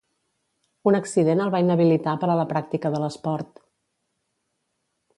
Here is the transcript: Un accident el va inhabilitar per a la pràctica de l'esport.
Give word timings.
Un 0.91 0.97
accident 0.99 1.43
el 1.45 1.51
va 1.57 1.61
inhabilitar 1.65 2.15
per 2.23 2.31
a 2.31 2.39
la 2.41 2.49
pràctica 2.55 2.93
de 2.97 3.05
l'esport. 3.05 3.65